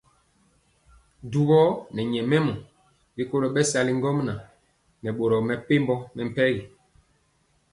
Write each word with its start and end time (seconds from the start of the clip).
Dubɔ 1.31 1.59
nɛ 1.93 2.01
nyɛmemɔ 2.11 2.53
rikolo 3.17 3.47
bɛsali 3.55 3.91
ŋgomnaŋ 3.99 4.39
nɛ 5.01 5.09
boro 5.17 5.37
mepempɔ 5.47 5.95
mɛmpegi. 6.15 6.63